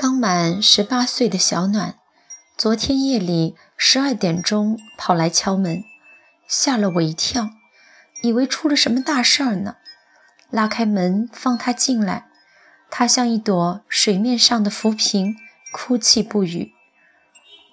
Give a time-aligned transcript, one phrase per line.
[0.00, 1.96] 刚满十八岁的小暖，
[2.56, 5.84] 昨天夜里十二点钟跑来敲门，
[6.48, 7.50] 吓了我一跳，
[8.22, 9.76] 以为出了什么大事儿呢。
[10.48, 12.28] 拉开门放他进来，
[12.88, 15.36] 他像一朵水面上的浮萍，
[15.70, 16.72] 哭泣不语。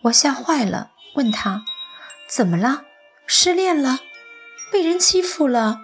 [0.02, 1.64] 我吓坏了，问他
[2.30, 2.82] 怎么了？
[3.26, 4.00] 失恋了？
[4.70, 5.80] 被人欺负了？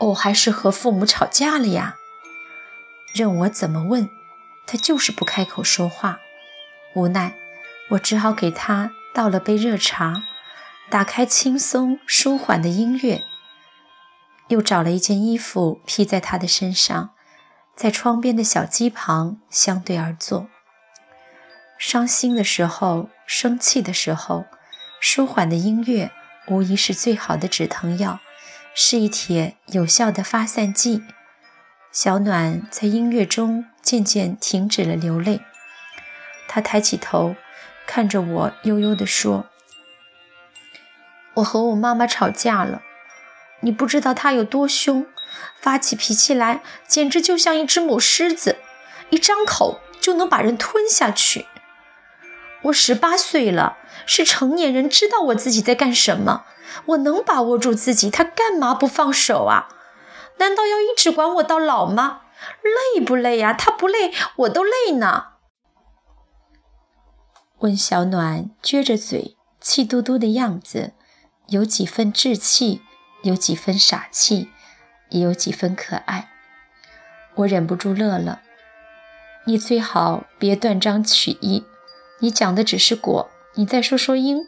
[0.00, 1.94] 哦，还是和父母吵架了呀？
[3.14, 4.10] 任我怎么问。
[4.70, 6.20] 他就是不开口说话，
[6.94, 7.34] 无奈，
[7.92, 10.24] 我只好给他倒了杯热茶，
[10.90, 13.24] 打开轻松舒缓的音乐，
[14.48, 17.14] 又找了一件衣服披在他的身上，
[17.74, 20.48] 在窗边的小鸡旁相对而坐。
[21.78, 24.44] 伤心的时候，生气的时候，
[25.00, 26.10] 舒缓的音乐
[26.48, 28.20] 无疑是最好的止疼药，
[28.74, 31.02] 是一帖有效的发散剂。
[31.90, 35.40] 小暖在音乐中渐渐停止了流泪，
[36.46, 37.34] 他抬起头，
[37.86, 39.46] 看着我，悠悠地说
[41.36, 42.82] ：“我和我妈妈吵架了，
[43.60, 45.06] 你不知道她有多凶，
[45.58, 48.58] 发起脾气来简直就像一只母狮子，
[49.08, 51.46] 一张口就能把人吞下去。
[52.64, 56.44] 我十八岁了，是成年人，知道我自己在干什么，
[56.88, 59.68] 我能把握住自己，他干嘛不放手啊？”
[60.36, 62.20] 难道要一直管我到老吗？
[62.62, 63.52] 累不累呀？
[63.52, 65.32] 他不累，我都累呢。
[67.58, 70.92] 温小暖撅着嘴，气嘟嘟的样子，
[71.48, 72.82] 有几分稚气，
[73.22, 74.50] 有几分傻气，
[75.10, 76.30] 也有几分可爱。
[77.36, 78.42] 我忍不住乐了。
[79.46, 81.64] 你最好别断章取义，
[82.20, 84.46] 你讲的只是果，你再说说因。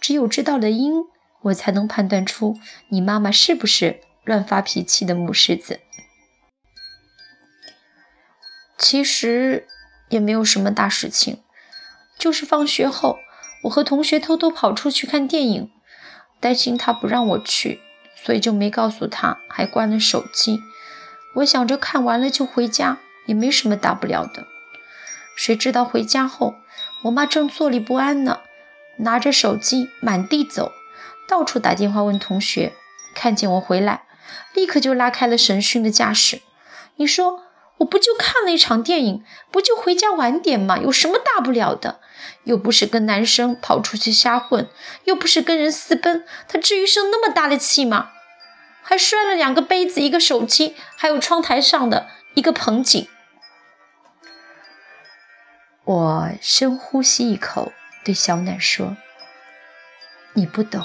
[0.00, 1.04] 只有知道了因，
[1.42, 2.56] 我才能判断出
[2.90, 4.00] 你妈妈是不是。
[4.24, 5.80] 乱发脾气的母狮子，
[8.78, 9.66] 其实
[10.08, 11.42] 也没有什么大事情，
[12.16, 13.18] 就是放学后，
[13.64, 15.70] 我和同学偷偷跑出去看电影，
[16.38, 17.80] 担心他不让我去，
[18.14, 20.60] 所以就没告诉他，还关了手机。
[21.34, 24.46] 我想着看完了就回家，也没什么大不了的。
[25.36, 26.54] 谁知道回家后，
[27.04, 28.40] 我妈正坐立不安呢，
[28.98, 30.72] 拿着手机满地走，
[31.28, 32.72] 到处打电话问同学，
[33.14, 34.02] 看见我回来。
[34.54, 36.42] 立刻就拉开了审讯的架势。
[36.96, 37.44] 你说
[37.78, 40.78] 我不就看了一场电影，不就回家晚点吗？
[40.78, 42.00] 有什么大不了的？
[42.44, 44.68] 又不是跟男生跑出去瞎混，
[45.04, 48.10] 又不是跟人私奔，他至于生那么大的气吗？
[48.82, 53.06] 还摔了两个杯子，一个手机，还有窗台上的一个盆景。
[55.84, 57.72] 我深呼吸一口，
[58.04, 58.96] 对小暖说
[60.34, 60.84] ：“你不懂，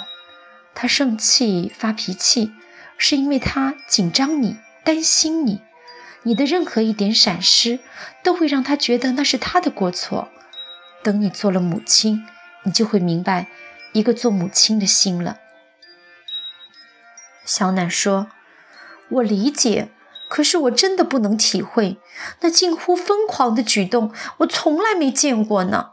[0.76, 2.54] 他生气发脾气。”
[2.96, 5.62] 是因为他紧张你，担心你，
[6.24, 7.80] 你的任何一点闪失，
[8.24, 10.30] 都会让他觉得那是他的过错。
[11.04, 12.26] 等你做了母亲，
[12.64, 13.48] 你就会明白
[13.92, 15.40] 一个做母亲的心了。
[17.46, 18.28] 小暖说
[19.12, 19.90] ：“我理解，
[20.30, 22.00] 可是我真的不能体会
[22.40, 25.92] 那近乎疯狂的举动，我从来没见过呢。”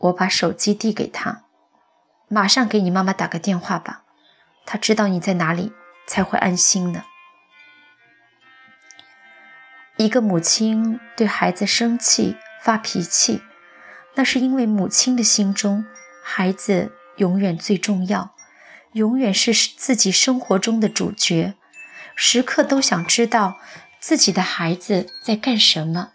[0.00, 1.44] 我把手机递给他，
[2.28, 4.04] 马上给你妈妈打个电话吧。
[4.64, 5.74] 她知道你在哪里，
[6.06, 7.04] 才会安心的。
[9.96, 13.42] 一个母亲对孩子生气发脾气，
[14.14, 15.86] 那是因为母亲的心中，
[16.22, 18.34] 孩子永远最重要，
[18.94, 21.54] 永远是自己生活中的主角，
[22.16, 23.58] 时刻都想知道
[24.00, 26.10] 自己的孩子在干什么，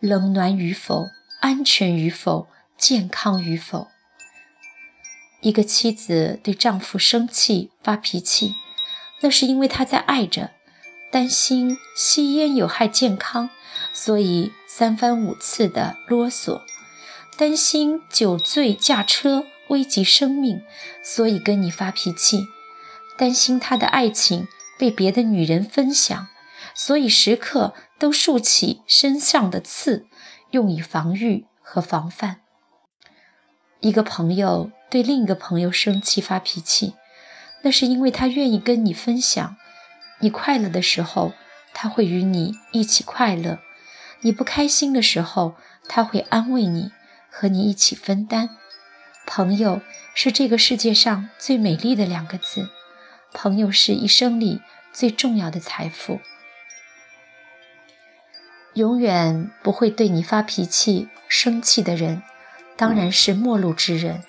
[0.00, 1.06] 冷暖与否，
[1.40, 3.88] 安全与否，健康与否。
[5.40, 8.54] 一个妻子对丈夫生气发脾气，
[9.22, 10.50] 那是因为她在爱着，
[11.14, 13.48] 担心吸烟有害健康，
[13.92, 16.62] 所以三番五次的啰嗦；
[17.36, 20.64] 担心酒醉驾车危及生命，
[21.04, 22.48] 所以跟你发脾气；
[23.16, 26.26] 担心他的爱情被别的女人分享，
[26.74, 30.08] 所以时刻都竖起身上的刺，
[30.50, 32.40] 用以防御和防范。
[33.78, 34.72] 一个朋友。
[34.90, 36.94] 对另一个朋友生气发脾气，
[37.62, 39.56] 那是因为他愿意跟你分享。
[40.24, 41.34] 你快乐的时候，
[41.74, 43.58] 他会与你一起快乐；
[44.22, 45.56] 你不开心的时候，
[45.86, 46.92] 他会安慰你，
[47.30, 48.48] 和你一起分担。
[49.26, 49.82] 朋友
[50.14, 52.70] 是这个世界上最美丽的两个字，
[53.34, 54.62] 朋友是一生里
[54.94, 56.20] 最重要的财富。
[58.72, 62.22] 永远不会对你发脾气、生气的人，
[62.78, 64.24] 当然是陌路之人。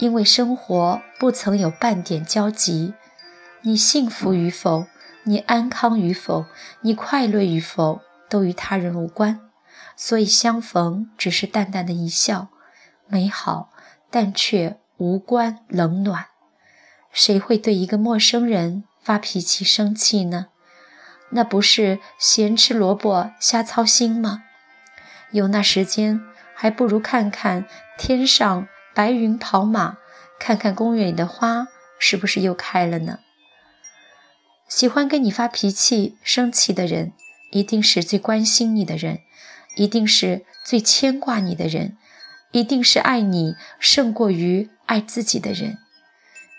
[0.00, 2.94] 因为生活不曾有半点交集，
[3.62, 4.88] 你幸福与否，
[5.24, 6.46] 你安康与否，
[6.82, 9.40] 你快乐与否，都与他人无关。
[9.96, 12.48] 所以相逢只是淡淡的一笑，
[13.06, 13.70] 美好，
[14.10, 16.26] 但却无关冷暖。
[17.10, 20.48] 谁会对一个陌生人发脾气、生气呢？
[21.30, 24.42] 那不是闲吃萝卜瞎操心吗？
[25.30, 26.20] 有那时间，
[26.54, 27.66] 还不如看看
[27.96, 29.96] 天上白云跑马，
[30.38, 31.68] 看看公园里的花
[31.98, 33.20] 是不是又开了呢？
[34.68, 37.12] 喜欢跟你发脾气、生气的人，
[37.50, 39.20] 一定是最关心你的人，
[39.76, 41.96] 一定是最牵挂你的人，
[42.52, 45.78] 一定是爱你胜过于爱自己的人。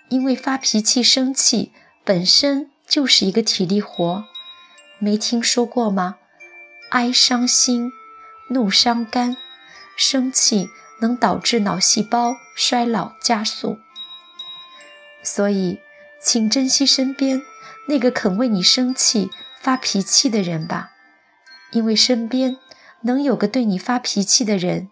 [0.09, 1.73] 因为发脾气、生气
[2.03, 4.23] 本身就是一个体力活，
[4.99, 6.17] 没听说过吗？
[6.91, 7.91] 哀伤心，
[8.51, 9.35] 怒伤肝，
[9.97, 10.69] 生气
[11.01, 13.79] 能导致脑细胞衰老加速。
[15.23, 15.79] 所以，
[16.21, 17.41] 请珍惜身边
[17.87, 19.29] 那个肯为你生气、
[19.61, 20.91] 发脾气的人吧，
[21.71, 22.57] 因为身边
[23.01, 24.89] 能有个对你发脾气的人，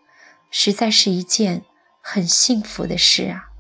[0.52, 1.64] 实在是一件
[2.02, 3.53] 很幸福的事啊。